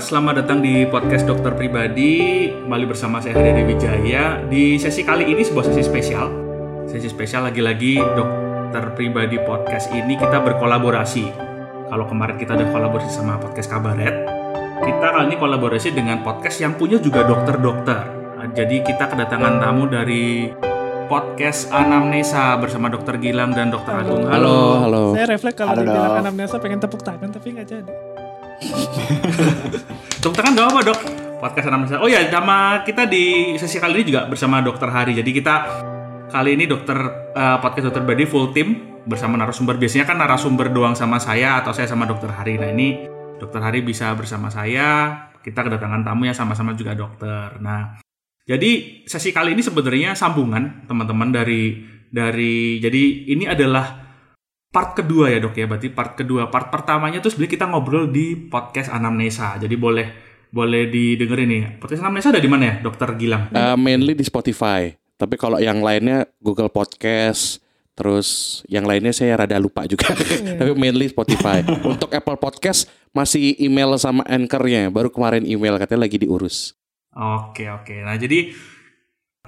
[0.00, 2.48] selamat datang di podcast dokter pribadi.
[2.48, 6.32] Kembali bersama saya Haryadi Wijaya Di sesi kali ini sebuah sesi spesial.
[6.88, 11.28] Sesi spesial lagi-lagi dokter pribadi podcast ini kita berkolaborasi.
[11.92, 14.24] Kalau kemarin kita ada kolaborasi sama podcast Kabaret
[14.80, 18.00] Kita kali ini kolaborasi dengan podcast yang punya juga dokter-dokter.
[18.56, 20.48] Jadi kita kedatangan tamu dari
[21.12, 24.24] podcast Anamnesa bersama dokter Gilang dan dokter Agung.
[24.32, 25.02] Halo, halo.
[25.12, 26.20] Saya refleks kalau Halo, dibilang Dok.
[26.24, 28.19] anamnesa pengen tepuk tangan tapi nggak jadi.
[30.20, 31.00] Tepuk tangan gak apa dok?
[31.40, 35.16] Podcast Anamnesa Oh ya nama kita di sesi kali ini juga bersama dokter Hari.
[35.16, 35.54] Jadi kita
[36.28, 36.98] kali ini dokter
[37.32, 39.80] eh, podcast dokter Badi full tim bersama narasumber.
[39.80, 42.60] Biasanya kan narasumber doang sama saya atau saya sama dokter Hari.
[42.60, 43.08] Nah ini
[43.40, 47.56] dokter Hari bisa bersama saya Kita kedatangan tamu yang sama-sama juga dokter.
[47.64, 47.96] Nah
[48.44, 51.80] jadi sesi kali ini sebenarnya sambungan teman-teman dari
[52.12, 53.99] dari jadi ini adalah
[54.70, 58.38] part kedua ya dok ya berarti part kedua part pertamanya tuh sebenarnya kita ngobrol di
[58.38, 60.06] podcast anamnesa jadi boleh
[60.50, 64.94] boleh didengerin nih podcast anamnesa ada di mana ya dokter Gilang Uh, mainly di Spotify.
[65.20, 67.60] Tapi kalau yang lainnya Google Podcast,
[67.92, 70.08] terus yang lainnya saya rada lupa juga.
[70.58, 71.60] Tapi mainly Spotify.
[71.92, 74.88] Untuk Apple Podcast masih email sama anchornya.
[74.88, 76.72] Baru kemarin email katanya lagi diurus.
[77.10, 78.54] oke oke nah jadi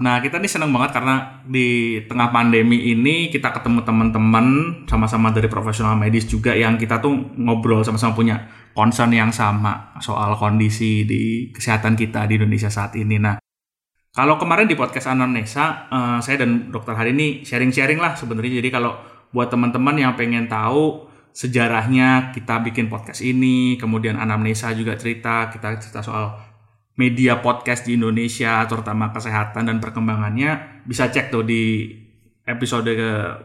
[0.03, 4.47] nah kita nih seneng banget karena di tengah pandemi ini kita ketemu teman-teman
[4.91, 8.37] sama-sama dari profesional medis juga yang kita tuh ngobrol sama-sama punya
[8.75, 13.39] concern yang sama soal kondisi di kesehatan kita di Indonesia saat ini nah
[14.13, 18.61] Kalau kemarin di podcast Anamnesa, eh, saya dan Dokter Hari ini sharing-sharing lah sebenarnya.
[18.61, 18.93] Jadi kalau
[19.33, 25.81] buat teman-teman yang pengen tahu sejarahnya kita bikin podcast ini, kemudian Anamnesa juga cerita, kita
[25.81, 26.52] cerita soal
[26.97, 31.89] media podcast di Indonesia, terutama kesehatan dan perkembangannya, bisa cek tuh di
[32.45, 32.91] episode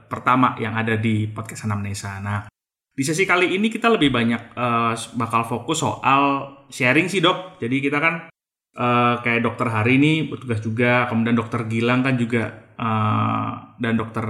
[0.10, 2.20] pertama yang ada di podcast Anamnesa.
[2.20, 2.50] Nah,
[2.98, 6.24] di sesi kali ini kita lebih banyak eh, bakal fokus soal
[6.68, 7.62] sharing sih dok.
[7.62, 8.28] Jadi kita kan
[8.74, 14.26] eh, kayak dokter Hari ini bertugas juga, kemudian dokter Gilang kan juga eh, dan dokter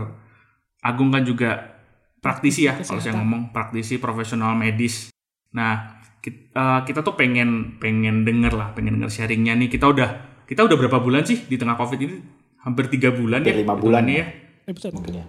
[0.83, 1.79] Agung kan juga
[2.22, 5.09] praktisi ya kalau saya ngomong praktisi profesional medis.
[5.56, 9.69] Nah kita, kita tuh pengen pengen denger lah, pengen denger sharingnya nih.
[9.69, 10.09] Kita udah
[10.44, 12.17] kita udah berapa bulan sih di tengah covid ini?
[12.63, 13.61] Hampir tiga bulan Hampir ya.
[13.63, 14.25] lima bulan ya.
[14.67, 14.94] Episode.
[14.95, 15.25] mungkin ya.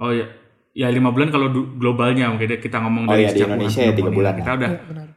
[0.00, 0.26] Oh ya,
[0.72, 3.88] ya lima bulan kalau globalnya mungkin kita ngomong Oh dari iya, di sejak Indonesia bulan
[3.88, 4.56] ya tiga bulan Kita ya.
[4.56, 5.08] udah Iya, benar.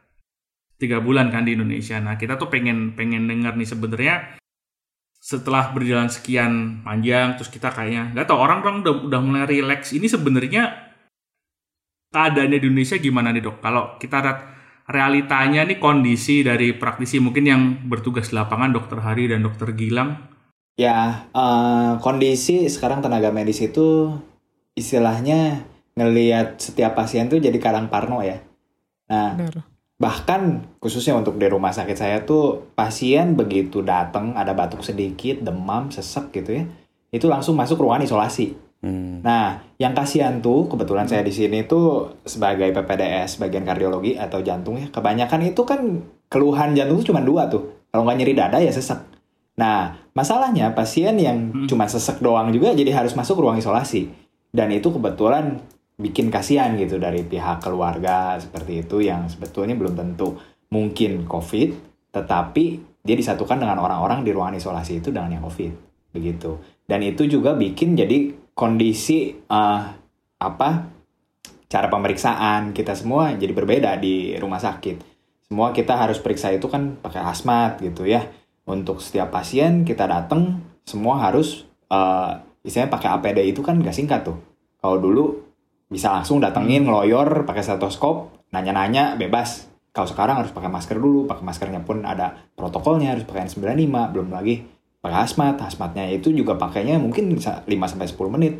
[0.74, 1.96] tiga bulan kan di Indonesia.
[2.00, 4.14] Nah kita tuh pengen pengen dengar nih sebenarnya
[5.16, 9.96] setelah berjalan sekian panjang, terus kita kayaknya nggak tahu orang-orang udah udah mulai relax.
[9.96, 10.83] Ini sebenarnya
[12.14, 13.58] keadaannya di Indonesia gimana nih dok?
[13.58, 14.38] Kalau kita lihat
[14.86, 20.30] realitanya nih kondisi dari praktisi mungkin yang bertugas di lapangan dokter Hari dan dokter Gilang.
[20.78, 24.14] Ya, eh, kondisi sekarang tenaga medis itu
[24.78, 28.42] istilahnya ngelihat setiap pasien tuh jadi kadang parno ya.
[29.06, 29.62] Nah, Benar.
[29.94, 35.94] bahkan khususnya untuk di rumah sakit saya tuh pasien begitu datang ada batuk sedikit, demam,
[35.94, 36.64] sesek gitu ya,
[37.14, 38.58] itu langsung masuk ruangan isolasi.
[38.84, 39.24] Hmm.
[39.24, 44.76] Nah, yang kasihan tuh kebetulan saya di sini tuh sebagai PPDS bagian kardiologi atau jantung
[44.76, 44.92] ya.
[44.92, 47.88] Kebanyakan itu kan keluhan jantung tuh cuma dua tuh.
[47.88, 49.00] Kalau nggak nyeri dada ya sesek.
[49.56, 51.64] Nah, masalahnya pasien yang Hmm.
[51.64, 54.12] cuma sesek doang juga jadi harus masuk ruang isolasi.
[54.52, 55.64] Dan itu kebetulan
[55.96, 60.36] bikin kasihan gitu dari pihak keluarga seperti itu yang sebetulnya belum tentu
[60.68, 61.70] mungkin COVID,
[62.12, 62.64] tetapi
[63.00, 65.72] dia disatukan dengan orang-orang di ruangan isolasi itu dengan yang COVID.
[66.12, 66.58] Begitu.
[66.84, 69.82] Dan itu juga bikin jadi kondisi eh,
[70.38, 70.70] apa
[71.66, 75.12] cara pemeriksaan kita semua jadi berbeda di rumah sakit.
[75.50, 78.24] Semua kita harus periksa itu kan pakai asmat gitu ya.
[78.64, 82.32] Untuk setiap pasien kita datang semua harus eh
[82.64, 84.40] istilahnya pakai APD itu kan gak singkat tuh.
[84.80, 85.44] Kalau dulu
[85.90, 89.68] bisa langsung datengin ngeloyor pakai stetoskop, nanya-nanya bebas.
[89.94, 94.28] Kalau sekarang harus pakai masker dulu, pakai maskernya pun ada protokolnya harus pakai N95, belum
[94.32, 94.73] lagi
[95.04, 95.60] pakai hazmat.
[95.60, 98.54] Hazmatnya itu juga pakainya mungkin bisa 5 sampai 10 menit.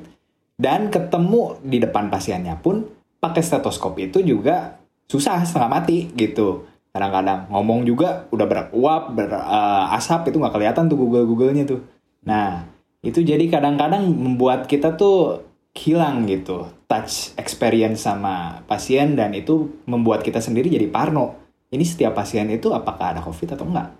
[0.55, 2.85] Dan ketemu di depan pasiennya pun
[3.19, 4.77] pakai stetoskop itu juga
[5.09, 6.69] susah setengah mati gitu.
[6.93, 11.81] Kadang-kadang ngomong juga udah beruap, berasap itu nggak kelihatan tuh Google-Googlenya tuh.
[12.29, 12.69] Nah,
[13.03, 15.43] itu jadi kadang-kadang membuat kita tuh
[15.75, 21.35] hilang gitu touch experience sama pasien dan itu membuat kita sendiri jadi parno.
[21.75, 23.91] Ini setiap pasien itu apakah ada COVID atau enggak?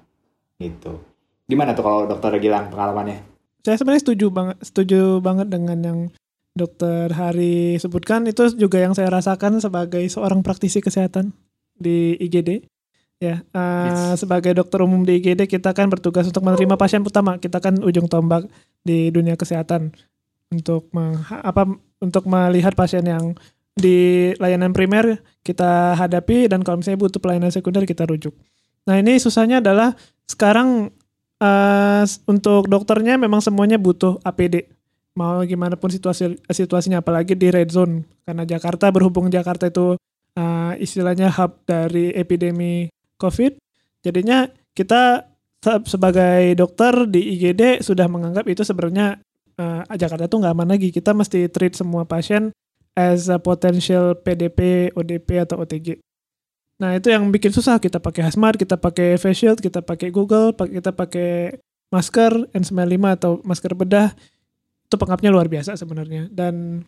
[0.63, 1.14] Gitu.
[1.45, 3.21] Gimana tuh kalau dokter Gilang pengalamannya?
[3.65, 6.01] Saya sebenarnya setuju banget setuju banget dengan yang
[6.55, 11.35] Dokter Hari sebutkan itu juga yang saya rasakan sebagai seorang praktisi kesehatan
[11.75, 12.63] di IGD.
[13.19, 14.23] Ya, eh, Yes.
[14.23, 17.43] sebagai dokter umum di IGD kita kan bertugas untuk menerima pasien pertama.
[17.43, 18.47] Kita kan ujung tombak
[18.87, 19.91] di dunia kesehatan
[20.55, 21.67] untuk meng- apa
[21.99, 23.35] untuk melihat pasien yang
[23.75, 28.31] di layanan primer kita hadapi dan kalau misalnya butuh pelayanan sekunder kita rujuk.
[28.87, 29.99] Nah ini susahnya adalah
[30.31, 30.95] sekarang
[31.45, 34.65] uh, untuk dokternya memang semuanya butuh APD.
[35.15, 39.95] Mau gimana pun situasi situasinya apalagi di red zone karena Jakarta berhubung Jakarta itu
[40.35, 43.61] uh, istilahnya hub dari epidemi COVID.
[44.03, 45.31] Jadinya kita
[45.87, 49.23] sebagai dokter di IGD sudah menganggap itu sebenarnya
[49.57, 50.89] uh, Jakarta itu nggak aman lagi.
[50.91, 52.51] Kita mesti treat semua pasien
[52.99, 56.03] as a potential PDP, ODP atau OTG.
[56.83, 57.79] Nah itu yang bikin susah.
[57.79, 61.59] Kita pakai hazmat, kita pakai face shield, kita pakai Google, kita pakai
[61.95, 64.11] masker N95 atau masker bedah.
[64.91, 66.27] Itu pengapnya luar biasa sebenarnya.
[66.31, 66.83] Dan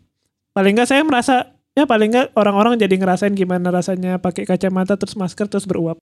[0.56, 5.12] paling nggak saya merasa ya paling nggak orang-orang jadi ngerasain gimana rasanya pakai kacamata terus
[5.12, 6.00] masker terus beruap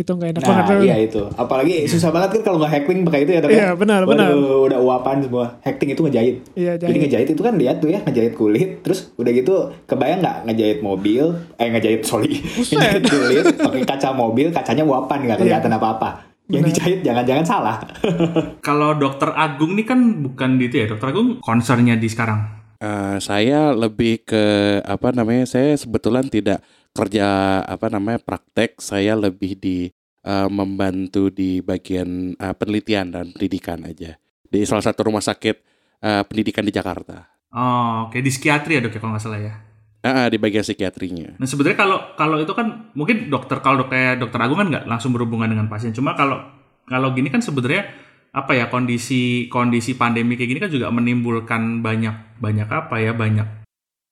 [0.00, 0.82] itu nggak enak nah, banget.
[0.88, 1.22] Iya itu.
[1.36, 3.52] Apalagi susah banget kan kalau nggak hacking pakai itu ya tapi.
[3.54, 4.30] Iya benar Waduh, benar.
[4.68, 5.46] Udah uapan semua.
[5.60, 6.36] Hacking itu ngejahit.
[6.56, 6.90] Iya jahit.
[6.90, 8.70] Jadi ngejahit itu kan lihat tuh ya ngejahit kulit.
[8.80, 9.54] Terus udah gitu
[9.84, 11.24] kebayang nggak ngejahit mobil?
[11.60, 12.40] Eh ngejahit sorry.
[12.72, 15.44] ngejahit kulit pakai kaca mobil kacanya uapan nggak Iya.
[15.46, 16.10] kelihatan apa-apa.
[16.50, 17.76] Yang dijahit jangan-jangan salah.
[18.66, 22.58] Kalau dokter Agung nih kan bukan di itu ya, dokter Agung concernnya di sekarang.
[22.80, 24.44] Eh, saya lebih ke
[24.80, 25.44] apa namanya?
[25.44, 26.58] Saya sebetulnya tidak
[26.94, 28.78] kerja apa namanya praktek.
[28.82, 29.90] Saya lebih di
[30.24, 34.16] eh, membantu di bagian eh, penelitian dan pendidikan aja
[34.50, 35.56] di salah satu rumah sakit
[36.02, 37.30] eh, pendidikan di Jakarta.
[37.50, 39.54] Oh, oke di psikiatri ya dok ya kalau nggak salah ya.
[40.00, 41.36] Ah, ah, di bagian psikiatrinya.
[41.36, 44.84] Nah sebenarnya kalau kalau itu kan mungkin dokter kalau dok kayak dokter Agung kan nggak
[44.88, 45.92] langsung berhubungan dengan pasien.
[45.92, 46.40] Cuma kalau
[46.88, 47.90] kalau gini kan sebenarnya
[48.30, 53.59] apa ya kondisi kondisi pandemi kayak gini kan juga menimbulkan banyak banyak apa ya banyak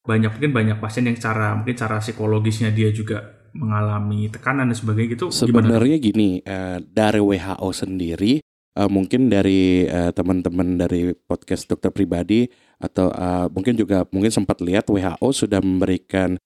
[0.09, 5.09] banyak mungkin banyak pasien yang cara mungkin cara psikologisnya dia juga mengalami tekanan dan sebagainya
[5.19, 5.27] gitu.
[5.29, 12.49] Sebenarnya gini, eh, dari WHO sendiri, eh, mungkin dari eh, teman-teman dari podcast dokter pribadi
[12.79, 13.11] atau
[13.51, 16.39] mungkin juga mungkin sempat lihat WHO sudah memberikan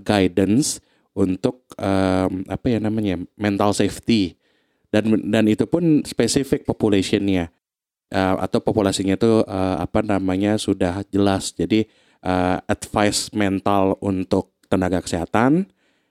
[0.00, 0.80] guidance
[1.12, 1.68] untuk
[2.48, 4.40] apa ya namanya mental safety
[4.88, 7.52] dan dan itu pun spesifik populationnya
[8.40, 11.52] atau populasinya itu apa namanya sudah jelas.
[11.52, 11.84] Jadi
[12.24, 15.66] eh, advice mental untuk tenaga kesehatan,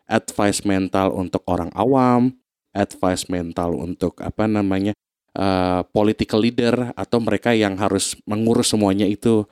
[0.09, 2.35] advice mental untuk orang awam,
[2.75, 4.93] advice mental untuk apa namanya
[5.37, 9.47] uh, political leader atau mereka yang harus mengurus semuanya itu.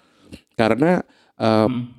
[0.60, 1.02] Karena
[1.40, 1.90] uh, Hmm.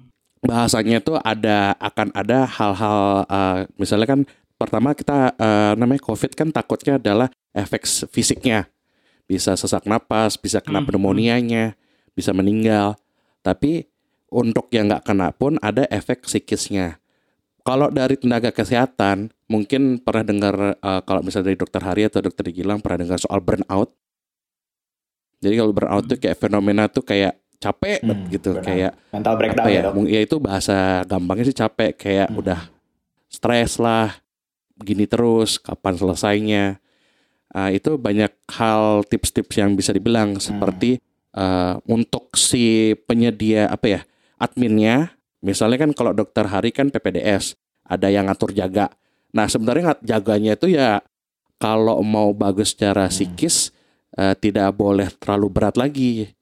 [0.44, 4.20] bahasanya itu ada akan ada hal-hal uh, misalnya kan
[4.54, 8.68] pertama kita uh, namanya covid kan takutnya adalah efek fisiknya.
[9.28, 11.74] Bisa sesak napas bisa kena Hmm, pneumonia-nya
[12.12, 12.96] bisa meninggal.
[13.42, 13.87] Tapi
[14.28, 17.00] untuk yang nggak kena pun ada efek psikisnya
[17.62, 22.48] kalau dari tenaga kesehatan mungkin pernah dengar uh, kalau misalnya dari dokter Hari atau dokter
[22.48, 23.92] Gilang pernah dengar soal burnout
[25.38, 28.66] jadi kalau burnout tuh kayak fenomena tuh kayak capek Hmm, gitu burnout.
[28.66, 29.94] kayak Mental breakdown apa ya, ya, dok.
[30.06, 32.40] ya itu bahasa gampangnya sih capek kayak Hmm.
[32.40, 32.60] udah
[33.28, 34.14] stres lah
[34.74, 36.64] begini terus kapan selesainya
[37.48, 41.00] Ah, itu banyak hal tips-tips yang bisa dibilang seperti
[41.32, 44.00] eh, untuk si penyedia apa ya
[44.38, 47.54] adminnya misalnya kan kalau dokter hari kan PPDS
[47.84, 48.90] ada yang ngatur jaga.
[49.34, 51.02] Nah sebenarnya jaganya itu ya
[51.58, 53.14] kalau mau bagus secara Hmm.
[53.14, 53.74] psikis
[54.16, 56.32] eh, tidak boleh terlalu berat lagi.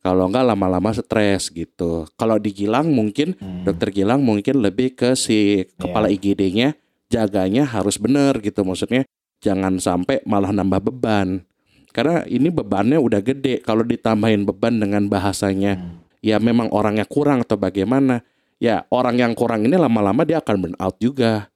[0.00, 2.06] Kalau enggak lama-lama stres gitu.
[2.14, 3.66] Kalau di Gilang mungkin Hmm.
[3.66, 6.78] dokter Gilang mungkin lebih ke si kepala IGD-nya
[7.10, 8.62] jaganya harus benar gitu.
[8.62, 9.02] Maksudnya
[9.42, 11.42] jangan sampai malah nambah beban.
[11.90, 13.64] Karena ini bebannya udah gede.
[13.64, 16.05] Kalau ditambahin beban dengan bahasanya Hmm.
[16.26, 18.26] Ya memang orangnya kurang atau bagaimana
[18.58, 21.46] ya orang yang kurang ini lama-lama dia akan burn out juga.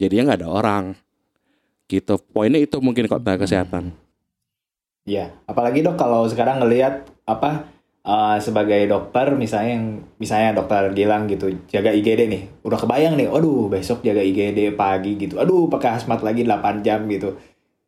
[0.00, 0.84] Jadinya nggak ada orang.
[1.84, 3.92] Gitu poinnya itu mungkin tenaga kesehatan.
[5.04, 7.68] Iya, apalagi dok kalau sekarang ngelihat apa
[8.00, 13.28] eh, sebagai dokter misalnya yang misalnya dokter Gilang gitu jaga IGD nih, udah kebayang nih,
[13.28, 17.36] aduh besok jaga IGD pagi gitu, aduh pakai hazmat lagi 8 jam gitu,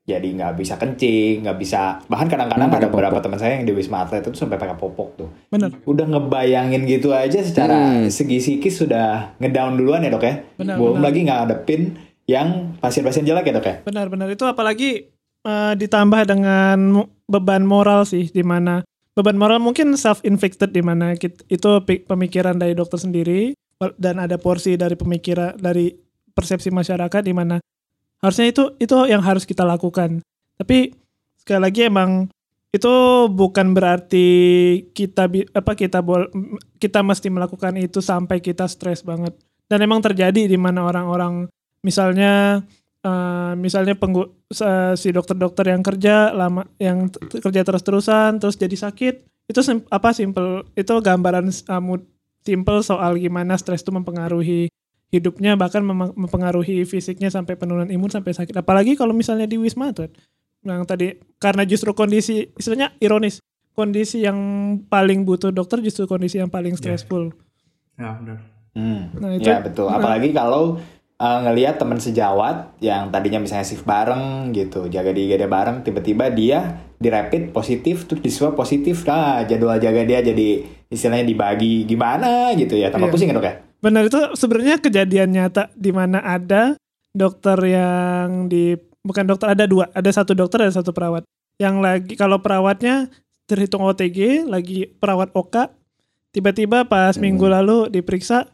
[0.06, 3.24] jadi nggak bisa kencing, nggak bisa bahkan kadang-kadang ada beberapa popok.
[3.26, 5.74] teman saya yang di wisma atlet itu sampai pakai popok tuh, Benar.
[5.82, 8.06] udah ngebayangin gitu aja secara Hmm.
[8.06, 11.04] segi psikis sudah ngedown duluan ya dok ya, Benar, belum benar.
[11.04, 11.82] lagi ngadepin
[12.24, 12.48] yang
[12.78, 13.74] pasien-pasien jelek ya dok ya.
[13.82, 15.10] Benar-benar itu apalagi
[15.42, 18.82] eh, ditambah dengan beban moral sih di mana
[19.12, 21.70] beban moral mungkin self inflicted di mana itu
[22.02, 23.54] pemikiran dari dokter sendiri
[23.94, 25.94] dan ada porsi dari pemikiran dari
[26.30, 27.56] persepsi masyarakat di mana
[28.26, 30.18] harusnya itu itu yang harus kita lakukan.
[30.58, 30.90] Tapi
[31.38, 32.26] sekali lagi emang
[32.74, 32.92] itu
[33.30, 34.26] bukan berarti
[34.90, 36.28] kita apa kita bol-
[36.82, 39.32] kita mesti melakukan itu sampai kita stres banget.
[39.70, 41.46] Dan emang terjadi di mana orang-orang
[41.86, 42.62] misalnya
[43.06, 49.14] eh, misalnya penggu, se- si dokter-dokter yang kerja lama yang kerja terus-terusan terus jadi sakit
[49.46, 51.98] itu sim- apa simple itu gambaran uh,
[52.42, 54.66] simple soal gimana stres itu mempengaruhi
[55.08, 58.52] hidupnya bahkan mem- mempengaruhi fisiknya sampai penurunan imun sampai sakit.
[58.52, 60.10] Apalagi kalau misalnya di wisma atlet
[60.60, 63.38] yang tadi karena justru kondisi istilahnya ironis
[63.70, 64.38] kondisi yang
[64.82, 67.30] paling butuh dokter justru kondisi yang paling stressful.
[67.94, 68.38] Ya, benar.
[68.72, 69.12] Hmm.
[69.14, 69.86] Nah, itu- ya betul.
[69.86, 70.80] Apalagi kalau
[71.16, 76.28] uh, ngelihat teman sejawat yang tadinya misalnya shift bareng gitu, jaga di IGD bareng, tiba-tiba
[76.28, 76.60] dia
[76.96, 82.52] di rapid positif, terus di swab positif, nah jadwal jaga dia jadi istilahnya dibagi gimana
[82.52, 83.12] gitu ya, tambah Iya.
[83.12, 83.54] pusing ya dok ya?
[83.80, 86.74] Benar itu sebenarnya kejadian nyata di mana ada
[87.12, 91.22] dokter yang di bukan dokter ada dua, ada satu dokter ada satu perawat.
[91.56, 93.08] Yang lagi kalau perawatnya
[93.46, 95.70] terhitung OTG, lagi perawat OK,
[96.34, 97.22] tiba-tiba pas Hmm.
[97.24, 98.50] minggu lalu diperiksa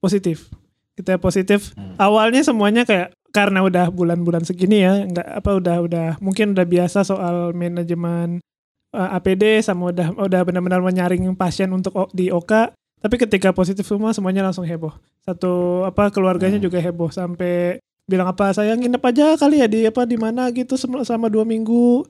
[0.00, 0.50] positif.
[0.96, 1.76] Kita positif.
[1.76, 1.94] Hmm.
[2.00, 7.06] Awalnya semuanya kayak karena udah bulan-bulan segini ya, nggak apa udah udah mungkin udah biasa
[7.06, 8.42] soal manajemen
[8.90, 12.74] uh, APD sama udah udah benar-benar menyaring pasien untuk di OK.
[13.00, 14.92] Tapi ketika positif semua semuanya langsung heboh.
[15.24, 16.66] Satu apa keluarganya Hmm.
[16.68, 20.76] juga heboh sampai bilang apa saya nginep aja kali ya di apa di mana gitu
[20.76, 22.04] selama dua minggu.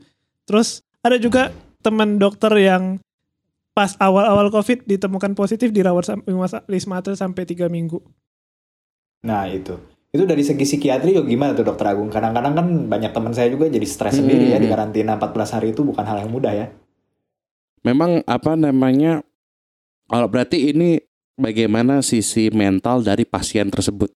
[0.50, 2.98] Terus ada juga teman dokter yang
[3.70, 6.10] pas awal-awal COVID ditemukan positif dirawat
[6.66, 8.02] Wisma Atlet sampai tiga minggu.
[9.22, 9.78] Nah itu.
[10.10, 12.10] Itu dari segi psikiatri juga gimana tuh dokter Agung?
[12.10, 14.26] Kadang-kadang kan banyak teman saya juga jadi stres Hmm.
[14.26, 16.66] sendiri ya di karantina 14 hari itu bukan hal yang mudah ya.
[17.86, 19.22] Memang apa namanya?
[20.10, 20.98] Kalau berarti ini
[21.38, 24.10] bagaimana sisi mental dari pasien tersebut?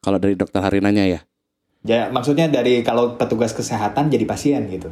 [0.00, 1.20] Kalau dari dokter Harinanya ya.
[1.84, 4.88] Ya maksudnya dari kalau petugas kesehatan jadi pasien gitu.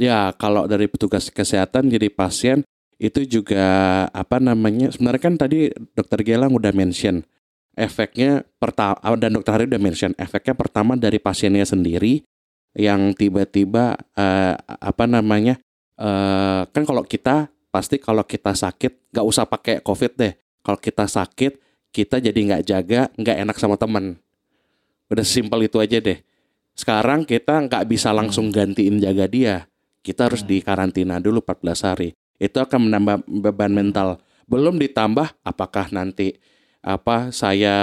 [0.00, 2.64] Ya, kalau dari petugas kesehatan jadi pasien
[2.96, 4.88] itu juga apa namanya?
[4.88, 7.20] Sebenarnya kan tadi dokter Gelang udah mention
[7.76, 12.24] efeknya pertama dan dokter Hari udah mention efeknya pertama dari pasiennya sendiri
[12.72, 15.60] yang tiba-tiba eh, apa namanya?
[16.00, 20.36] eh, kan kalau kita pasti kalau kita sakit nggak usah pakai covid deh.
[20.62, 21.58] Kalau kita sakit
[21.90, 24.20] kita jadi nggak jaga, nggak enak sama teman.
[25.08, 26.20] Udah simpel itu aja deh.
[26.76, 30.50] Sekarang kita nggak bisa langsung gantiin jaga dia kita harus Hmm.
[30.50, 32.08] di karantina dulu 14 hari.
[32.36, 34.18] Itu akan menambah beban mental.
[34.50, 36.36] Belum ditambah apakah nanti
[36.82, 37.74] apa saya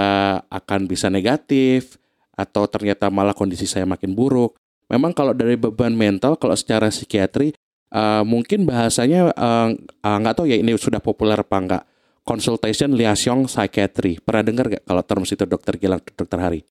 [0.51, 1.95] akan bisa negatif
[2.35, 4.59] atau ternyata malah kondisi saya makin buruk.
[4.91, 7.55] Memang kalau dari beban mental kalau secara psikiatri
[7.91, 11.83] eh, mungkin bahasanya eh, eh, nggak tahu ya ini sudah populer apa enggak.
[12.23, 14.21] Consultation liaison psychiatry.
[14.21, 16.61] Pernah dengar nggak kalau terms itu dokter Gilang, dokter Hari?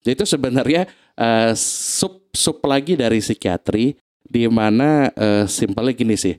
[0.00, 0.86] Jadi itu sebenarnya
[1.18, 3.98] eh, sub sub lagi dari psikiatri
[4.30, 6.38] di mana eh, simpelnya gini sih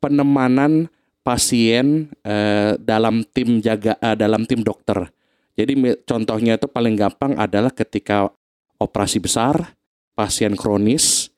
[0.00, 0.88] penemanan
[1.20, 5.12] pasien eh, dalam tim jaga eh, dalam tim dokter
[5.52, 5.76] jadi
[6.08, 8.32] contohnya itu paling gampang adalah ketika
[8.80, 9.76] operasi besar
[10.16, 11.28] pasien kronis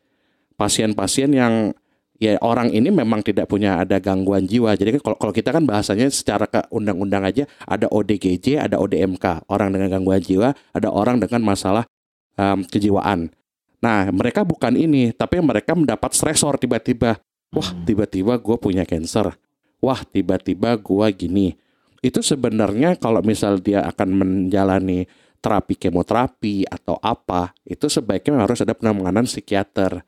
[0.55, 1.75] pasien-pasien yang
[2.21, 5.65] ya orang ini memang tidak punya ada gangguan jiwa jadi kan kalau kalau kita kan
[5.65, 11.17] bahasanya secara ke undang-undang aja ada ODGJ ada ODMK orang dengan gangguan jiwa ada orang
[11.17, 11.89] dengan masalah
[12.37, 13.33] em, kejiwaan
[13.81, 17.17] Nah, mereka bukan ini, tapi mereka mendapat stresor tiba-tiba.
[17.51, 19.35] Wah, tiba-tiba gue punya cancer.
[19.81, 21.57] Wah, tiba-tiba gue gini.
[22.05, 25.09] Itu sebenarnya kalau misal dia akan menjalani
[25.41, 30.05] terapi kemoterapi atau apa, itu sebaiknya harus ada penanganan psikiater.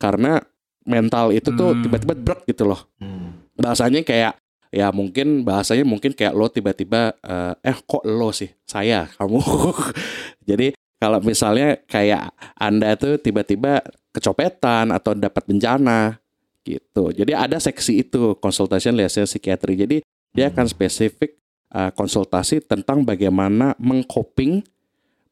[0.00, 0.40] Karena
[0.86, 1.82] mental itu tuh Hmm.
[1.84, 2.88] tiba-tiba brek gitu loh.
[3.00, 3.36] Hmm.
[3.56, 9.10] Bahasanya kayak ya mungkin bahasanya mungkin kayak lo tiba-tiba eh, eh kok lo sih saya
[9.18, 9.42] kamu
[10.48, 10.70] jadi
[11.02, 13.82] kalau misalnya kayak anda tuh tiba-tiba
[14.14, 16.22] kecopetan atau dapat bencana
[16.62, 19.96] gitu jadi ada seksi itu konsultasi liaison psikiatri jadi
[20.30, 21.34] dia akan spesifik
[21.74, 24.62] eh, konsultasi tentang bagaimana mengcoping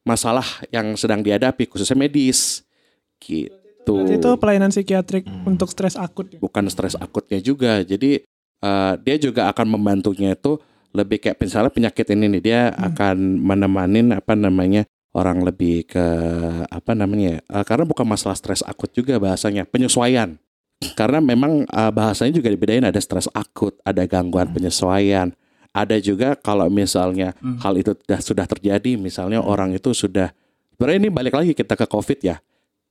[0.03, 2.67] masalah yang sedang dihadapi khususnya medis
[3.23, 3.55] gitu
[3.95, 5.49] Berarti itu pelayanan psikiatrik Hmm.
[5.49, 6.29] untuk stres akut.
[6.29, 6.37] ya?
[6.37, 7.81] bukan stres akutnya juga.
[7.81, 8.21] Jadi
[8.59, 10.59] eh, dia juga akan membantunya itu
[10.91, 12.91] lebih kayak misalnya penyakit ini nih dia Hmm.
[12.91, 16.05] akan menemanin apa namanya orang lebih ke
[16.65, 20.35] apa namanya eh, karena bukan masalah stres akut juga bahasanya penyesuaian.
[20.93, 24.55] Karena memang eh, bahasanya juga dibedain ada stres akut, ada gangguan Hmm.
[24.55, 25.31] penyesuaian.
[25.69, 27.61] Ada juga kalau misalnya Hmm.
[27.61, 30.33] hal itu sudah sudah terjadi, misalnya orang itu sudah
[30.73, 32.41] sebenarnya ini balik lagi kita ke COVID ya.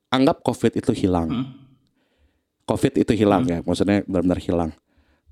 [0.08, 1.28] Anggap COVID itu hilang.
[1.28, 1.46] Hmm.
[2.68, 4.70] COVID itu hilang ya, maksudnya benar-benar hilang.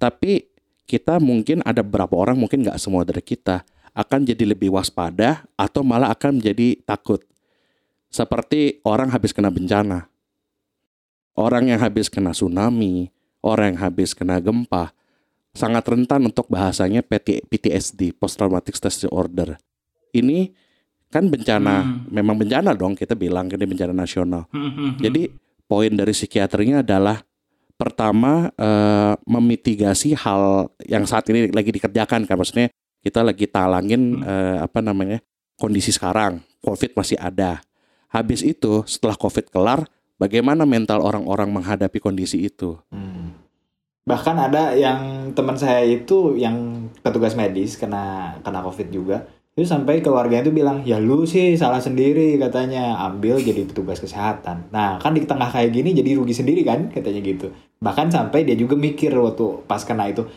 [0.00, 0.48] Tapi
[0.88, 3.64] kita mungkin ada beberapa orang, mungkin nggak semua dari kita
[3.96, 7.20] akan jadi lebih waspada atau malah akan menjadi takut.
[8.08, 10.08] Seperti orang habis kena bencana,
[11.36, 13.12] orang yang habis kena tsunami,
[13.44, 14.96] orang yang habis kena gempa,
[15.52, 19.60] sangat rentan untuk bahasanya PT PTSD (Post Traumatic Stress Disorder).
[20.12, 20.52] Ini
[21.12, 22.10] kan bencana, Hmm.
[22.10, 24.44] memang bencana dong kita bilang ini bencana nasional.
[24.50, 24.92] Hmm, hmm, hmm.
[25.02, 25.22] Jadi
[25.66, 27.22] poin dari psikiatrinya adalah
[27.76, 32.72] pertama eh, memitigasi hal yang saat ini lagi dikerjakan kan maksudnya
[33.04, 35.20] kita lagi talangin eh, apa namanya
[35.60, 37.60] kondisi sekarang covid masih ada
[38.08, 39.84] habis itu setelah covid kelar
[40.16, 43.36] bagaimana mental orang-orang menghadapi kondisi itu Hmm.
[44.06, 49.26] Bahkan ada yang teman saya itu yang petugas medis kena kena covid juga.
[49.56, 54.68] Itu sampai keluarganya itu bilang, ya lu sih salah sendiri katanya ambil jadi petugas kesehatan.
[54.68, 57.48] Nah kan di tengah kayak gini jadi rugi sendiri kan katanya gitu.
[57.80, 60.28] Bahkan sampai dia juga mikir waktu pas kena itu.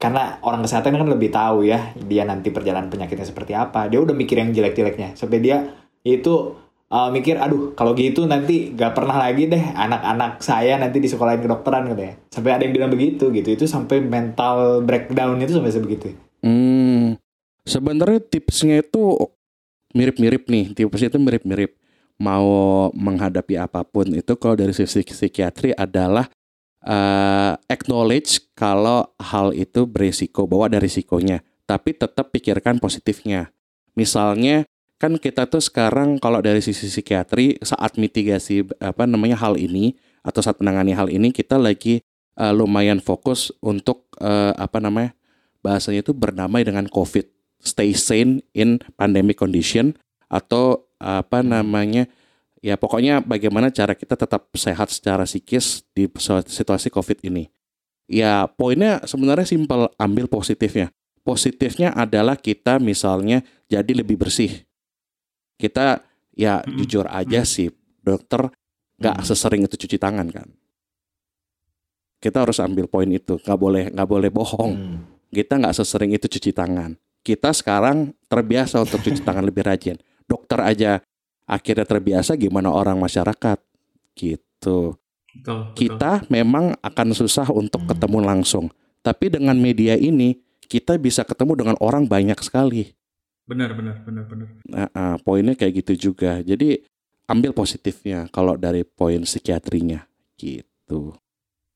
[0.00, 3.92] Karena orang kesehatan kan lebih tahu ya dia nanti perjalanan penyakitnya seperti apa.
[3.92, 5.20] Dia udah mikir yang jelek-jeleknya.
[5.20, 5.68] Sampai dia
[6.00, 6.56] itu
[6.88, 11.44] uh, mikir aduh kalau gitu nanti gak pernah lagi deh anak-anak saya nanti di sekolahin
[11.44, 16.10] kedokteran katanya sampai ada yang bilang begitu gitu itu sampai mental breakdown itu sampai sebegitu
[16.42, 16.91] Hmm,
[17.66, 19.16] sebenarnya tipsnya itu
[19.94, 20.74] mirip-mirip nih.
[20.74, 21.72] Tipsnya itu mirip-mirip.
[22.20, 26.30] Mau menghadapi apa pun itu kalau dari sisi psikiatri adalah
[26.84, 31.42] eh, acknowledge kalau hal itu berisiko, bahwa ada risikonya.
[31.66, 33.50] Tapi tetap pikirkan positifnya.
[33.98, 34.68] Misalnya
[35.02, 40.38] kan kita tuh sekarang kalau dari sisi psikiatri saat mitigasi apa namanya hal ini atau
[40.38, 42.06] saat menangani hal ini kita lagi
[42.38, 45.10] eh, lumayan fokus untuk eh, apa namanya
[45.62, 47.26] bahasanya itu bernamai dengan COVID,
[47.62, 49.94] stay sane in pandemic condition
[50.26, 52.06] atau apa namanya
[52.62, 56.06] ya pokoknya bagaimana cara kita tetap sehat secara psikis di
[56.46, 57.50] situasi COVID ini.
[58.10, 60.90] Ya poinnya sebenarnya simpel, ambil positifnya.
[61.22, 64.66] Positifnya adalah kita misalnya jadi lebih bersih.
[65.56, 66.02] Kita
[66.34, 66.82] ya Mm-mm.
[66.82, 67.70] jujur aja sih
[68.02, 68.50] dokter
[68.98, 69.26] nggak Mm.
[69.26, 70.50] sesering itu cuci tangan kan.
[72.22, 74.98] Kita harus ambil poin itu, nggak boleh nggak boleh bohong Hmm.
[75.34, 76.94] kita nggak sesering itu cuci tangan.
[77.22, 79.96] Kita sekarang terbiasa untuk cuci tangan lebih rajin.
[80.26, 80.92] Dokter aja
[81.46, 83.58] akhirnya terbiasa gimana orang masyarakat
[84.14, 84.96] gitu.
[85.32, 85.74] Betul, betul.
[85.74, 87.90] Kita memang akan susah untuk Hmm.
[87.94, 88.64] ketemu langsung.
[89.00, 90.38] Tapi dengan media ini
[90.68, 92.94] kita bisa ketemu dengan orang banyak sekali.
[93.42, 94.48] benar benar benar benar.
[94.64, 96.40] Nah, ah, poinnya kayak gitu juga.
[96.40, 96.78] Jadi
[97.26, 100.06] ambil positifnya kalau dari poin psikiatrinya
[100.38, 101.12] gitu.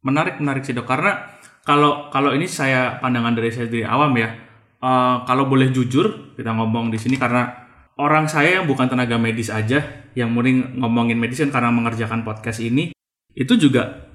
[0.01, 1.27] Menarik menarik sih dok karena
[1.67, 4.46] kalau kalau ini saya pandangan dari saya dari awam ya.
[4.87, 7.67] Eh, kalau boleh jujur kita ngomong di sini karena
[7.99, 9.83] orang saya yang bukan tenaga medis aja
[10.15, 12.95] yang mending ngomongin medis kan karena mengerjakan podcast ini
[13.37, 14.09] itu juga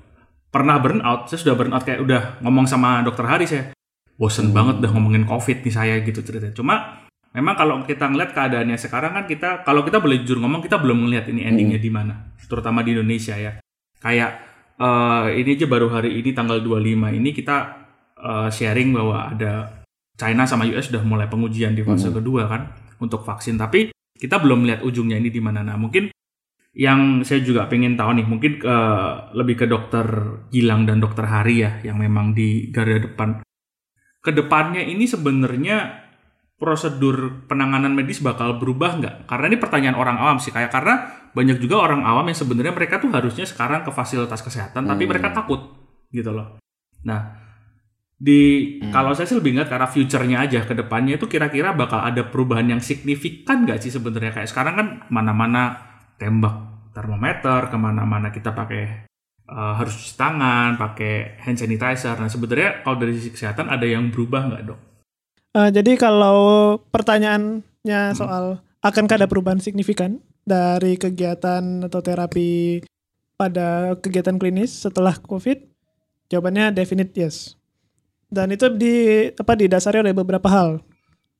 [0.49, 1.29] pernah burn out.
[1.29, 3.63] Saya sudah burn out kayak udah ngomong sama dokter Hari saya
[4.17, 6.53] bosen banget udah ngomongin covid nih saya gitu ceritanya.
[6.53, 6.75] Cuma
[7.33, 11.07] memang kalau kita ngeliat keadaannya sekarang kan kita kalau kita boleh jujur ngomong kita belum
[11.07, 13.55] ngeliat ini endingnya di mana terutama di Indonesia ya
[14.03, 14.31] kayak
[14.75, 17.57] eh, ini aja baru hari ini tanggal 25 ini kita
[18.19, 19.80] eh, sharing bahwa ada
[20.21, 22.21] China sama US sudah mulai pengujian di fase Hmm.
[22.21, 22.69] kedua kan
[23.01, 26.13] untuk vaksin tapi kita belum melihat ujungnya ini di mana nah mungkin
[26.71, 30.05] yang saya juga pengen tahu nih mungkin eh, lebih ke dokter
[30.47, 33.41] Gilang dan dokter Hari ya yang memang di garda depan
[34.21, 36.05] ke depannya ini sebenarnya
[36.55, 39.15] prosedur penanganan medis bakal berubah nggak?
[39.25, 40.93] Karena ini pertanyaan orang awam sih kayak karena
[41.33, 45.11] banyak juga orang awam yang sebenarnya mereka tuh harusnya sekarang ke fasilitas kesehatan tapi Hmm.
[45.11, 45.73] mereka takut
[46.13, 46.61] gitu loh.
[47.01, 47.40] Nah
[48.21, 48.41] di
[48.77, 48.93] Hmm.
[48.93, 52.69] kalau saya sih lebih ingat karena future-nya aja ke depannya itu kira-kira bakal ada perubahan
[52.69, 55.73] yang signifikan nggak sih sebenarnya kayak sekarang kan mana-mana
[56.21, 56.53] tembak
[56.93, 59.09] termometer ke mana-mana kita pakai
[59.49, 64.13] eh, harus cuci tangan pakai hand sanitizer nah sebenarnya kalau dari sisi kesehatan ada yang
[64.13, 64.79] berubah nggak dok?
[65.51, 68.15] Eh, jadi kalau pertanyaannya Hmm.
[68.15, 68.45] soal
[68.79, 72.85] akankah ada perubahan signifikan dari kegiatan atau terapi
[73.33, 75.57] pada kegiatan klinis setelah COVID?
[76.29, 77.57] Jawabannya definite yes.
[78.31, 80.79] Dan itu di apa didasari oleh beberapa hal.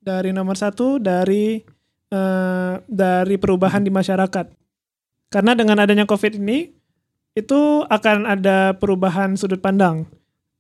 [0.04, 1.64] Dari nomor satu dari
[2.12, 4.46] eh, dari perubahan di masyarakat.
[5.32, 6.68] Karena dengan adanya COVID ini
[7.32, 10.04] itu akan ada perubahan sudut pandang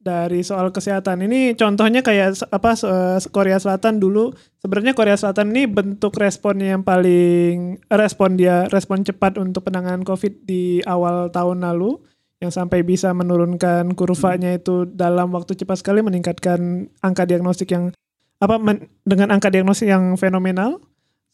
[0.01, 1.27] dari soal kesehatan.
[1.29, 2.73] Ini contohnya kayak apa
[3.29, 4.33] Korea Selatan dulu.
[4.63, 10.47] Sebenarnya Korea Selatan ini bentuk respon yang paling respon dia respon cepat untuk penanganan COVID
[10.47, 12.01] di awal tahun lalu
[12.41, 17.93] yang sampai bisa menurunkan kurvanya itu dalam waktu cepat sekali meningkatkan angka diagnostik yang
[18.41, 20.81] apa men- dengan angka diagnostik yang fenomenal.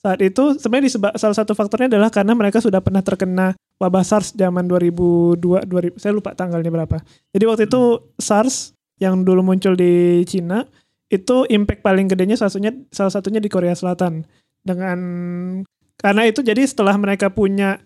[0.04, 4.36] Saat itu sebenarnya disebab, salah satu faktornya adalah karena mereka sudah pernah terkena wabah SARS
[4.36, 7.00] zaman 2002 2000 saya lupa tanggalnya berapa.
[7.32, 7.82] Jadi waktu itu
[8.20, 10.68] SARS yang dulu muncul di Cina
[11.08, 14.28] itu impact paling gedenya salah satunya salah satunya di Korea Selatan
[14.60, 15.00] dengan
[15.98, 17.80] karena itu jadi setelah mereka punya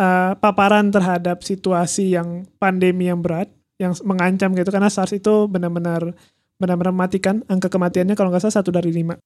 [0.00, 4.72] uh, paparan terhadap situasi yang pandemi yang berat yang mengancam gitu.
[4.72, 6.16] Karena SARS itu benar-benar
[6.56, 7.44] benar-benar mematikan.
[7.46, 9.20] Angka kematiannya kalau nggak salah satu dari lima.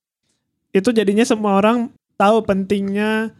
[0.74, 3.30] Itu jadinya semua orang tahu pentingnya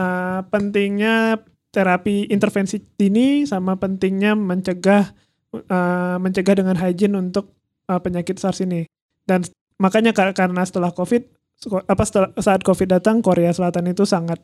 [0.00, 5.12] uh, pentingnya terapi intervensi dini sama pentingnya mencegah
[5.52, 7.52] uh, mencegah dengan hygiene untuk
[7.92, 8.88] uh, penyakit SARS ini.
[9.28, 9.44] Dan
[9.76, 11.36] makanya kar- karena setelah COVID
[11.68, 14.38] apa setelah, saat COVID datang Korea Selatan itu sangat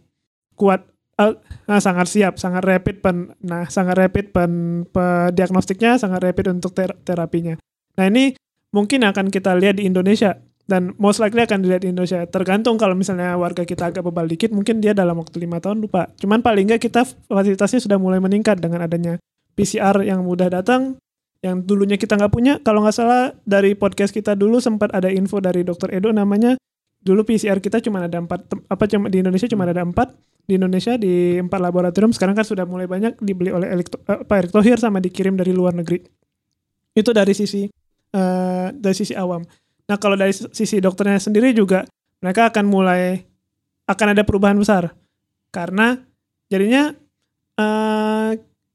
[0.59, 0.83] kuat
[1.19, 1.35] uh,
[1.67, 6.75] nah, sangat siap, sangat rapid pen nah sangat rapid pen, pe, diagnostiknya sangat rapid untuk
[6.75, 7.59] ter terapinya.
[7.95, 8.35] Nah, ini
[8.75, 12.25] mungkin akan kita lihat di Indonesia dan most likely akan dilihat di Indonesia.
[12.27, 16.11] Tergantung kalau misalnya warga kita agak bebal dikit, mungkin dia dalam waktu lima tahun lupa.
[16.19, 19.21] Cuman paling nggak kita fasilitasnya sudah mulai meningkat dengan adanya
[19.55, 20.99] PCR yang mudah datang,
[21.45, 22.59] yang dulunya kita nggak punya.
[22.65, 26.57] Kalau nggak salah dari podcast kita dulu sempat ada info dari Dokter Edo namanya
[27.05, 30.95] dulu PCR kita cuma ada empat apa cuma di Indonesia cuma ada empat di Indonesia
[31.01, 34.77] di empat laboratorium sekarang kan sudah mulai banyak dibeli oleh Electo, uh, Pak Erick Thohir
[34.77, 36.05] sama dikirim dari luar negeri
[36.95, 37.67] itu dari sisi
[38.15, 39.43] uh, dari sisi awam
[39.85, 41.85] nah kalau dari sisi dokternya sendiri juga
[42.21, 43.21] mereka akan mulai
[43.85, 44.93] akan ada perubahan besar
[45.53, 46.01] karena
[46.49, 46.93] jadinya
[47.61, 48.33] uh,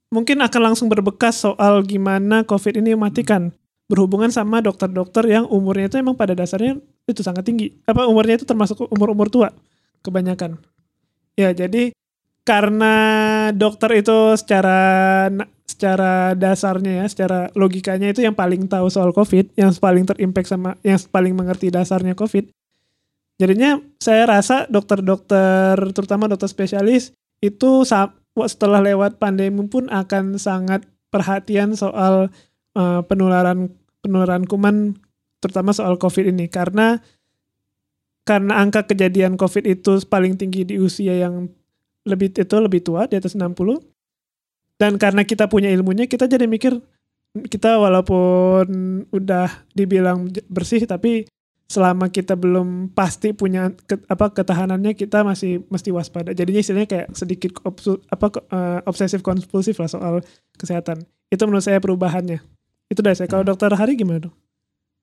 [0.09, 3.53] mungkin akan langsung berbekas soal gimana COVID ini mematikan
[3.89, 6.77] berhubungan sama dokter-dokter yang umurnya itu emang pada dasarnya
[7.09, 7.73] itu sangat tinggi.
[7.89, 9.49] Apa umurnya itu termasuk umur-umur tua
[10.05, 10.61] kebanyakan.
[11.39, 11.95] Ya, jadi
[12.43, 12.95] karena
[13.55, 14.81] dokter itu secara
[15.63, 20.75] secara dasarnya ya, secara logikanya itu yang paling tahu soal COVID, yang paling terimpact sama
[20.83, 22.51] yang paling mengerti dasarnya COVID.
[23.39, 27.87] Jadinya saya rasa dokter-dokter terutama dokter spesialis itu
[28.35, 32.27] setelah lewat pandemi pun akan sangat perhatian soal
[32.75, 33.71] uh, penularan
[34.03, 34.99] penularan kuman
[35.39, 36.99] terutama soal COVID ini karena
[38.29, 41.49] karena angka kejadian COVID itu paling tinggi di usia yang
[42.05, 43.57] lebih itu lebih tua di atas 60
[44.77, 46.77] dan karena kita punya ilmunya kita jadi mikir
[47.49, 48.65] kita walaupun
[49.09, 51.25] udah dibilang bersih tapi
[51.69, 57.07] selama kita belum pasti punya ke, apa ketahanannya kita masih mesti waspada jadinya istilahnya kayak
[57.17, 60.21] sedikit obsu, apa uh, obsesif kompulsif lah soal
[60.57, 62.41] kesehatan itu menurut saya perubahannya
[62.89, 63.29] itu dari saya.
[63.29, 63.51] Kalau hmm.
[63.53, 64.35] dokter Hari gimana dong?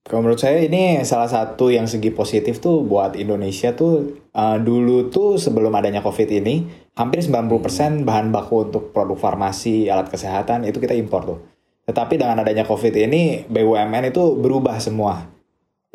[0.03, 5.11] Kalau menurut saya ini salah satu yang segi positif tuh buat Indonesia tuh uh, dulu
[5.11, 6.63] tuh sebelum adanya COVID ini
[6.95, 11.39] hampir 90% bahan baku untuk produk farmasi, alat kesehatan itu kita impor tuh.
[11.87, 15.27] Tetapi dengan adanya COVID ini BUMN itu berubah semua.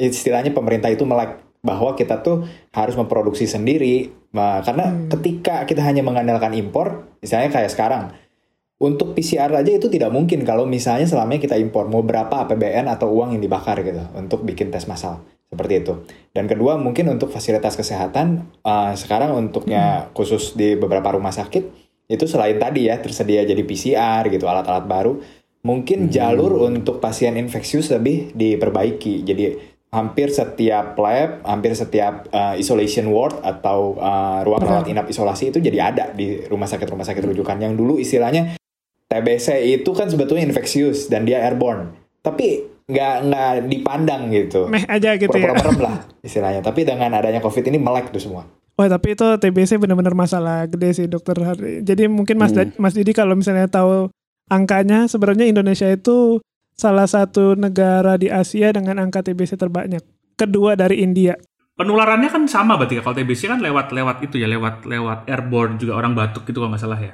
[0.00, 4.10] Istilahnya pemerintah itu melek bahwa kita tuh harus memproduksi sendiri.
[4.34, 5.08] Nah, karena hmm.
[5.14, 8.16] ketika kita hanya mengandalkan impor, misalnya kayak sekarang,
[8.82, 13.14] untuk PCR aja itu tidak mungkin kalau misalnya selama kita impor mau berapa APBN atau
[13.14, 16.02] uang yang dibakar gitu untuk bikin tes massal seperti itu.
[16.34, 20.18] Dan kedua mungkin untuk fasilitas kesehatan uh, sekarang untuknya hmm.
[20.18, 21.62] khusus di beberapa rumah sakit
[22.10, 25.22] itu selain tadi ya tersedia jadi PCR gitu alat-alat baru
[25.62, 26.12] mungkin hmm.
[26.12, 29.22] jalur untuk pasien infeksius lebih diperbaiki.
[29.22, 29.44] Jadi
[29.92, 35.62] hampir setiap lab, hampir setiap uh, isolation ward atau uh, ruang rawat inap isolasi itu
[35.62, 38.58] jadi ada di rumah sakit-rumah sakit rujukan yang dulu istilahnya
[39.12, 41.92] TBC itu kan sebetulnya infeksius dan dia airborne.
[42.24, 44.66] Tapi nggak nggak dipandang gitu.
[44.72, 45.52] Meh aja gitu ya.
[45.52, 46.64] Merem lah istilahnya.
[46.64, 48.48] Tapi dengan adanya COVID ini melek tuh semua.
[48.72, 51.36] Wah tapi itu TBC benar-benar masalah gede sih dokter.
[51.84, 52.80] Jadi mungkin Mas hmm.
[52.80, 54.08] Mas Didi kalau misalnya tahu
[54.48, 56.40] angkanya sebenarnya Indonesia itu
[56.72, 60.02] salah satu negara di Asia dengan angka TBC terbanyak.
[60.40, 61.36] Kedua dari India.
[61.72, 65.76] Penularannya kan sama berarti ya kalau TBC kan lewat lewat itu ya lewat lewat airborne
[65.80, 67.12] juga orang batuk gitu kalau nggak salah ya.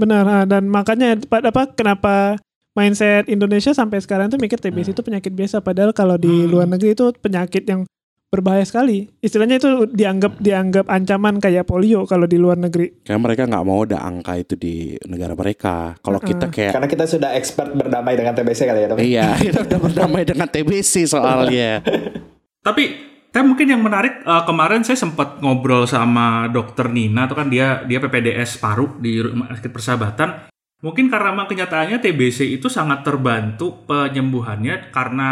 [0.00, 2.40] Benar, ah, dan makanya apa kenapa
[2.72, 4.94] mindset Indonesia sampai sekarang tuh mikir TBC hmm.
[4.96, 6.48] itu penyakit biasa padahal kalau di hmm.
[6.48, 7.84] luar negeri itu penyakit yang
[8.30, 9.10] berbahaya sekali.
[9.18, 13.02] Istilahnya itu dianggap dianggap ancaman kayak polio kalau di luar negeri.
[13.02, 15.98] Kayak mereka nggak mau ada angka itu di negara mereka.
[15.98, 18.88] Kalau uh kita kayak karena kita sudah expert berdamai dengan TBC kali ya.
[18.94, 21.82] Iya, kita udah berdamai dengan TBC soalnya.
[22.66, 27.46] Tapi tapi mungkin yang menarik uh, kemarin saya sempat ngobrol sama dokter Nina itu kan
[27.46, 30.50] dia dia PPDS paru di rumah sakit persahabatan.
[30.82, 35.30] Mungkin karena memang kenyataannya TBC itu sangat terbantu penyembuhannya karena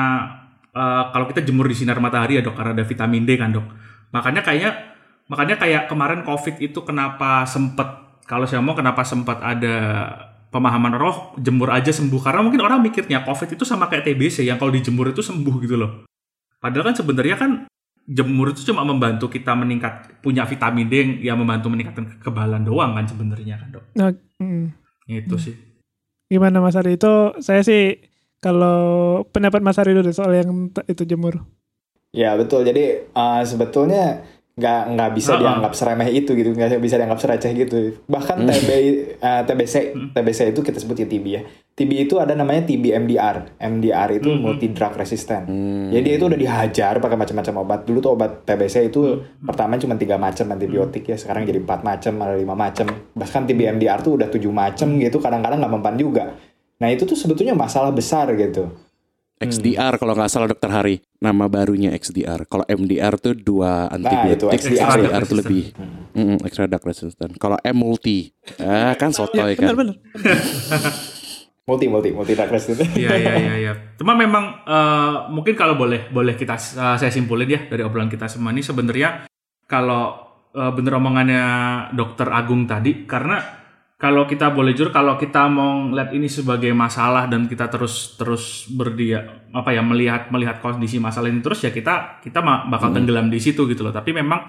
[0.71, 3.67] uh, kalau kita jemur di sinar matahari ya dok karena ada vitamin D kan dok.
[4.15, 4.71] Makanya kayaknya
[5.27, 9.77] makanya kayak kemarin COVID itu kenapa sempat kalau saya mau kenapa sempat ada
[10.55, 14.61] pemahaman roh jemur aja sembuh karena mungkin orang mikirnya COVID itu sama kayak TBC yang
[14.61, 16.07] kalau dijemur itu sembuh gitu loh.
[16.63, 17.51] Padahal kan sebenarnya kan
[18.09, 23.05] jemur itu cuma membantu kita meningkat punya vitamin D yang membantu meningkatkan kekebalan doang kan
[23.05, 23.85] sebenarnya kan dok.
[23.93, 24.09] Nah,
[24.41, 24.65] mm,
[25.13, 25.43] itu mm.
[25.45, 25.55] sih.
[26.33, 28.01] Gimana Mas Ari itu saya sih
[28.41, 31.45] kalau pendapat Mas Ari dulu soal yang itu jemur.
[32.17, 32.65] Ya betul.
[32.65, 34.25] Jadi uh, sebetulnya
[34.59, 35.43] nggak nggak bisa uh -uh.
[35.47, 37.77] dianggap seremeh itu gitu nggak bisa dianggap sereceh gitu
[38.11, 38.51] bahkan hmm.
[38.51, 38.71] TB
[39.23, 40.09] uh, TBC hmm.
[40.19, 41.43] TBC itu kita sebut ya TB ya
[41.79, 44.41] TB itu ada namanya TB MDR MDR itu hmm.
[44.43, 45.95] multi drug resistant hmm.
[45.95, 49.47] jadi itu udah dihajar pakai macam-macam obat dulu tuh obat TBC itu hmm.
[49.47, 53.79] pertama cuma tiga macam antibiotik ya sekarang jadi empat macam ada lima macam bahkan TB
[53.79, 56.35] MDR tuh udah tujuh macam gitu kadang-kadang nggak mempan juga
[56.79, 58.71] Nah itu tuh sebetulnya masalah besar gitu.
[59.39, 62.47] XDR kalau nggak salah dokter Hari nama barunya XDR.
[62.51, 64.59] Kalau MDR tuh dua antibiotik.
[64.59, 64.99] itu XDR.
[64.99, 65.63] XDR tuh lebih
[66.15, 67.33] mm, extra drug resistant.
[67.39, 69.77] Kalau M multi, ah kan sotoy Benar kan.
[69.79, 69.97] benar.
[71.69, 72.91] Multi multi multi drug resistant.
[72.97, 73.73] Iya iya iya iya.
[74.01, 78.25] Cuma memang eh, mungkin kalau boleh boleh kita eh, saya simpulin ya dari obrolan kita
[78.25, 79.29] semua ini sebenarnya
[79.69, 80.17] kalau
[80.57, 81.45] eh, bener omongannya
[81.93, 83.58] Dokter Agung tadi karena
[83.99, 88.71] kalau kita boleh jujur kalau kita mau lihat ini sebagai masalah dan kita terus terus
[88.71, 92.39] berdia apa ya melihat melihat kondisi masalah ini terus ya kita kita
[92.71, 93.91] bakal tenggelam di situ gitu loh.
[93.91, 94.47] Tapi memang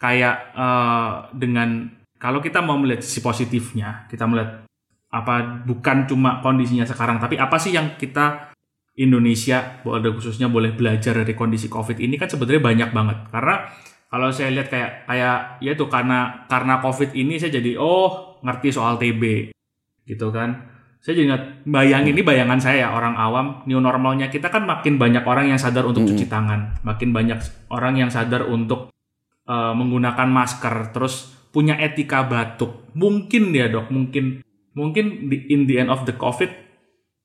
[0.00, 4.64] kayak eh, dengan kalau kita mau melihat sisi positifnya, kita melihat
[5.12, 8.52] apa bukan cuma kondisinya sekarang tapi apa sih yang kita
[8.98, 13.70] Indonesia ada khususnya boleh belajar dari kondisi Covid ini kan sebenarnya banyak banget karena
[14.06, 18.68] kalau saya lihat kayak kayak ya itu karena karena Covid ini saya jadi oh ngerti
[18.70, 19.52] soal TB
[20.06, 20.74] gitu kan.
[21.02, 24.26] Saya jadi ingat bayangin ini bayangan saya ya, orang awam new normalnya.
[24.26, 26.82] Kita kan makin banyak orang yang sadar untuk cuci tangan.
[26.82, 27.38] Makin banyak
[27.70, 28.90] orang yang sadar untuk
[29.46, 30.90] eh, menggunakan masker.
[30.90, 32.90] Terus punya etika batuk.
[32.98, 34.42] Mungkin ya dok mungkin.
[34.76, 36.52] Mungkin di, in the end of the COVID,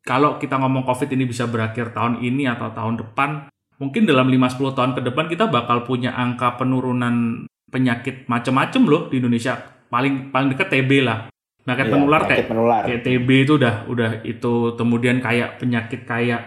[0.08, 4.78] kalau kita ngomong COVID ini bisa berakhir tahun ini atau tahun depan, mungkin dalam 5-10
[4.78, 9.58] tahun ke depan kita bakal punya angka penurunan penyakit macam-macam loh di Indonesia.
[9.89, 11.34] Paling paling dekat TB lah.
[11.65, 12.82] Penyakit Iya, penular penyakit kayak menular.
[12.86, 14.54] kayak TB itu udah udah itu.
[14.78, 16.41] Kemudian kayak penyakit kayak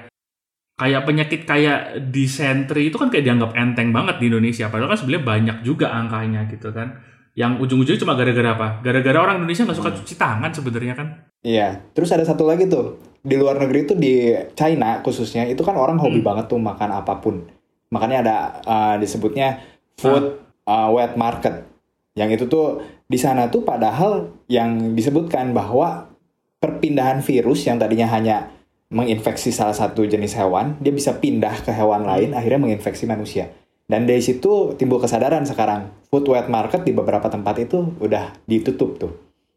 [0.79, 1.79] kayak penyakit kayak
[2.14, 4.70] disentri itu kan kayak dianggap enteng banget di Indonesia.
[4.70, 7.03] Padahal kan sebenarnya banyak juga angkanya gitu kan.
[7.35, 8.68] Yang ujung-ujungnya cuma gara-gara apa?
[8.79, 11.09] Gara-gara orang Indonesia nggak suka cuci tangan sebenarnya kan.
[11.42, 15.73] Iya, terus ada satu lagi tuh di luar negeri itu di China khususnya itu kan
[15.81, 17.41] orang hobi banget tuh makan apa pun.
[17.89, 18.37] Makanya ada
[18.69, 19.65] uh, disebutnya
[19.97, 21.65] food uh, wet market.
[22.13, 26.13] Yang itu tuh di sana tuh padahal yang disebutkan bahwa
[26.61, 28.53] perpindahan virus yang tadinya hanya
[28.93, 33.49] menginfeksi salah satu jenis hewan, dia bisa pindah ke hewan lain akhirnya menginfeksi manusia.
[33.85, 38.97] Dan dari situ timbul kesadaran sekarang food wet market di beberapa tempat itu udah ditutup
[39.01, 39.13] tuh.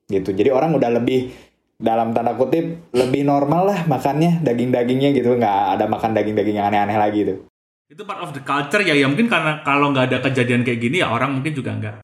[0.08, 0.32] Gitu.
[0.32, 1.32] Jadi orang udah lebih
[1.78, 5.38] dalam tanda kutip lebih normal lah makannya daging-dagingnya gitu.
[5.38, 7.40] Nggak ada makan daging-daging yang aneh-aneh lagi tuh.
[7.88, 9.08] itu part of the culture ya ya.
[9.08, 12.04] Mungkin karena kalau nggak ada kejadian kayak gini ya orang mungkin juga nggak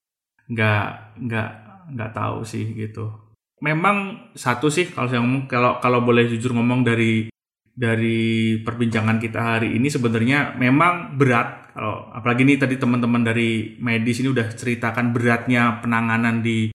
[0.55, 0.85] nggak
[1.27, 1.49] nggak
[1.91, 3.11] nggak tahu sih gitu.
[3.59, 7.27] Memang satu sih kalau saya ngomong kalau kalau boleh jujur ngomong dari
[7.73, 11.73] dari perbincangan kita hari ini sebenarnya memang berat.
[11.73, 16.69] Kalau apalagi ini tadi teman-teman dari medis ini udah ceritakan beratnya penanganan di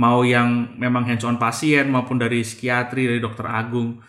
[0.00, 4.02] mau yang memang hands on pasien maupun dari psikiatri dari dokter Agung.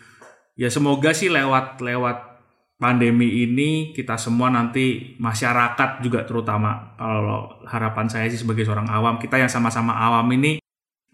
[0.56, 2.18] Ya semoga sih lewat lewat
[2.76, 9.16] pandemi ini kita semua nanti masyarakat juga terutama kalau harapan saya sih sebagai seorang awam
[9.16, 10.60] kita yang sama-sama awam ini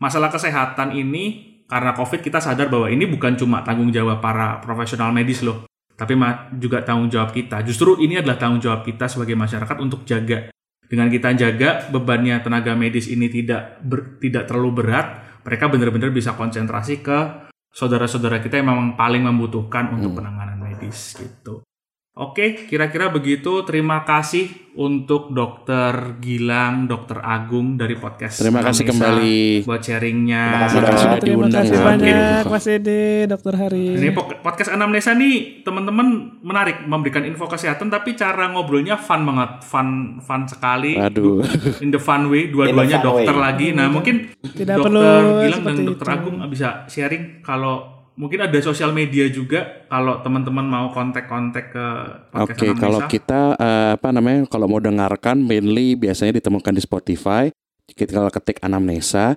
[0.02, 5.14] masalah kesehatan ini karena covid kita sadar bahwa ini bukan cuma tanggung jawab para profesional
[5.14, 5.62] medis loh
[5.94, 6.18] tapi
[6.58, 7.62] juga tanggung jawab kita.
[7.62, 10.50] Justru ini adalah tanggung jawab kita sebagai masyarakat untuk jaga
[10.92, 16.36] dengan kita jaga bebannya tenaga medis ini tidak ber- tidak terlalu berat mereka benar-benar bisa
[16.36, 21.64] konsentrasi ke saudara-saudara kita yang memang paling membutuhkan untuk penanganan medis gitu.
[22.12, 23.64] Oke, kira-kira begitu.
[23.64, 28.36] Terima kasih untuk Dokter Gilang, Dokter Agung dari podcast.
[28.36, 29.40] Terima kasih Anamnesa kembali.
[29.64, 30.44] buat sharingnya.
[30.44, 31.80] Terima kasih, Terima kasih sudah Terima diundang kasih ya.
[31.88, 32.52] banyak Oke.
[32.52, 33.86] Mas Ede, Dokter Hari.
[33.96, 34.08] Ini
[34.44, 39.88] podcast Anamnesa nih teman-teman menarik memberikan info kesehatan tapi cara ngobrolnya fun banget, fun
[40.20, 41.00] fun sekali.
[41.00, 41.40] Aduh.
[41.80, 43.40] In the fun way, dua-duanya dokter way.
[43.40, 43.66] lagi.
[43.72, 46.16] Nah, mungkin Tidak Dokter perlu Gilang dan Dokter itu.
[46.20, 51.86] Agung bisa sharing kalau mungkin ada sosial media juga kalau teman-teman mau kontak-kontak ke
[52.28, 52.84] podcast Oke, Anamnesa.
[52.84, 57.44] kalau kita eh, apa namanya kalau mau dengarkan mainly biasanya ditemukan di Spotify.
[57.82, 59.36] Kita kalau ketik anamnesa.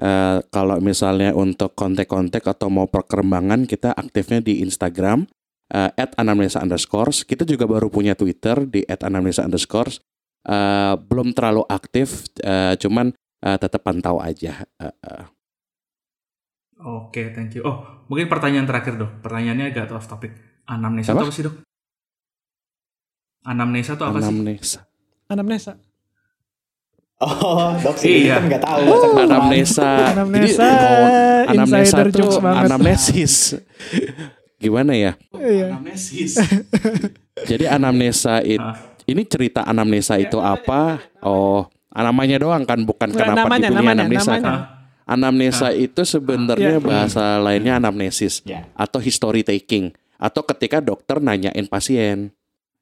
[0.00, 5.28] Eh, kalau misalnya untuk kontak-kontak atau mau perkembangan kita aktifnya di Instagram
[5.72, 7.24] eh, at anamnesa underscores.
[7.24, 10.00] Kita juga baru punya Twitter di at anamnesa underscores.
[10.40, 13.12] Eh, belum terlalu aktif, eh, cuman
[13.44, 14.64] eh, tetap pantau aja.
[14.80, 15.24] Eh, eh.
[16.80, 17.62] Oke, thank you.
[17.62, 19.20] Oh, mungkin pertanyaan terakhir dok.
[19.20, 20.32] Pertanyaannya agak off topic.
[20.64, 21.22] Anamnesa itu Apa?
[21.22, 21.54] apa sih dok?
[23.42, 24.24] Anamnesa itu apa sih?
[24.24, 24.80] anamnesa.
[25.26, 25.72] Anamnesa.
[27.20, 28.40] Oh, dok sih Iya.
[28.40, 28.80] kan nggak tahu.
[28.80, 29.28] masa kebetulan.
[29.28, 29.90] Anamnesa.
[30.08, 32.62] Anamnesa, Jadi, anamnesa insider tuh jokes banget.
[32.64, 33.34] anamnesis.
[34.56, 35.12] Gimana ya?
[35.34, 35.66] Iya.
[35.70, 36.32] Anamnesis.
[37.42, 38.76] Jadi anamnesa itu Ah.
[39.04, 40.96] ini cerita anamnesa itu apa?
[41.20, 44.40] Oh, namanya doang kan bukan Bukan kenapa namanya, dipilih namanya, anamnesa namanya.
[44.40, 44.79] kan?
[45.10, 46.80] Anamnesa itu sebenarnya Iya.
[46.80, 48.70] bahasa lainnya anamnesis Ya.
[48.78, 52.30] atau history taking atau ketika dokter nanyain pasien.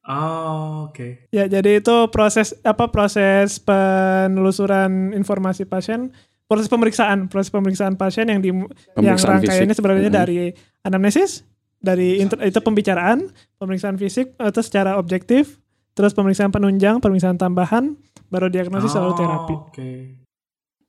[0.05, 1.29] Oh, oke.
[1.29, 6.13] Ya, jadi itu proses apa proses penelusuran informasi pasien,
[6.45, 8.53] proses pemeriksaan, proses pemeriksaan pasien yang di
[8.97, 9.77] yang rangkaiannya fisik.
[9.77, 10.17] sebenarnya Mhm.
[10.17, 10.39] dari
[10.81, 11.45] anamnesis
[11.79, 15.61] dari inter- itu pembicaraan, pemeriksaan fisik atau secara objektif,
[15.93, 17.95] terus pemeriksaan penunjang, pemeriksaan tambahan,
[18.29, 19.55] baru diagnosis lalu terapi.
[19.55, 19.89] Oh, Oke.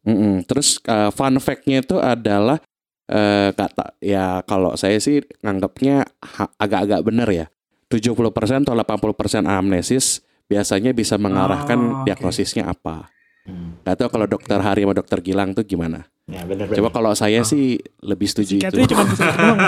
[0.10, 0.34] Mm-mm.
[0.50, 2.58] Terus uh, fun fact-nya itu adalah
[3.10, 6.06] eh, kata ya kalau saya sih nganggapnya
[6.58, 7.46] agak-agak benar ya.
[7.90, 13.10] 70% atau 80% amnesis biasanya bisa mengarahkan Oh, diagnosisnya apa.
[13.50, 13.82] Hmm.
[13.82, 16.06] Gak tahu kalau dokter Hari sama dokter Gilang tuh gimana.
[16.30, 18.94] Ya benar Coba kalau saya sih lebih setuju Psikiatri itu.
[18.94, 19.58] cuma bisa itu doang.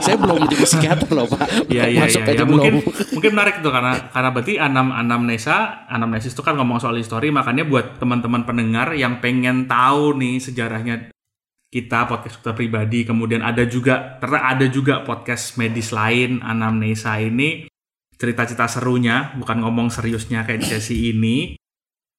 [0.00, 1.68] saya belum jadi psikiater loh pak.
[1.68, 2.32] Iya iya Masuk iya.
[2.32, 2.52] aja Ya, belum.
[2.56, 2.74] mungkin
[3.12, 7.68] mungkin menarik tuh karena karena berarti anam anamnesa anamnesis itu kan ngomong soal histori makanya
[7.68, 11.12] buat teman-teman pendengar yang pengen tahu nih sejarahnya
[11.68, 17.68] kita podcast dokter pribadi kemudian ada juga ternyata ada juga podcast medis lain anamnesa ini
[18.16, 21.36] cerita-cerita serunya bukan ngomong seriusnya kayak di sesi ini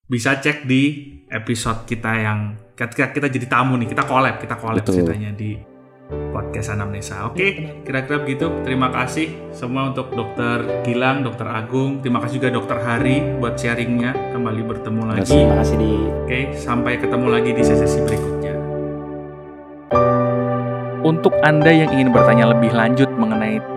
[0.07, 4.85] bisa cek di episode kita yang ketika kita jadi tamu nih kita collab kita collab
[4.85, 5.03] Betul.
[5.03, 5.57] ceritanya di
[6.07, 7.27] podcast anamnesa.
[7.27, 8.47] Oke kira-kira begitu.
[8.63, 11.99] Terima kasih semua untuk dokter Gilang dokter Agung.
[11.99, 14.15] Terima kasih juga dokter Hari buat sharingnya.
[14.31, 15.27] Kembali bertemu lagi.
[15.27, 15.93] Terima kasih di.
[16.23, 18.55] Oke sampai ketemu lagi di sesi berikutnya.
[21.03, 23.76] Untuk anda yang ingin bertanya lebih lanjut mengenai